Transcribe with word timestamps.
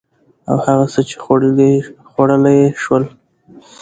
او 0.49 0.57
هغه 0.65 0.85
څه 0.93 1.01
چې 1.09 1.15
خوړلي 2.13 2.53
يې 2.61 2.67
شول 2.83 3.03